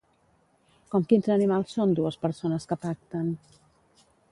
Com 0.93 1.05
quins 1.11 1.29
animals 1.35 1.77
són 1.77 1.93
dues 2.01 2.19
persones 2.25 2.67
que 2.73 2.79
pacten? 2.87 3.31